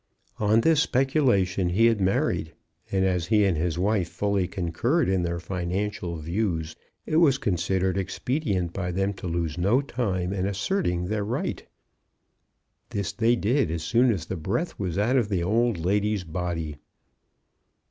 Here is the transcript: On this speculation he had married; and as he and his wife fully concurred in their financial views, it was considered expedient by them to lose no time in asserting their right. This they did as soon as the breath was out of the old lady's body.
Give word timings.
On 0.39 0.61
this 0.61 0.81
speculation 0.81 1.69
he 1.69 1.85
had 1.85 2.01
married; 2.01 2.53
and 2.91 3.05
as 3.05 3.27
he 3.27 3.45
and 3.45 3.55
his 3.55 3.77
wife 3.77 4.09
fully 4.09 4.47
concurred 4.47 5.07
in 5.07 5.21
their 5.21 5.39
financial 5.39 6.15
views, 6.15 6.75
it 7.05 7.17
was 7.17 7.37
considered 7.37 7.99
expedient 7.99 8.73
by 8.73 8.89
them 8.89 9.13
to 9.13 9.27
lose 9.27 9.59
no 9.59 9.79
time 9.79 10.33
in 10.33 10.47
asserting 10.47 11.05
their 11.05 11.23
right. 11.23 11.63
This 12.89 13.11
they 13.11 13.35
did 13.35 13.69
as 13.69 13.83
soon 13.83 14.11
as 14.11 14.25
the 14.25 14.37
breath 14.37 14.79
was 14.79 14.97
out 14.97 15.17
of 15.17 15.29
the 15.29 15.43
old 15.43 15.77
lady's 15.77 16.23
body. 16.23 16.77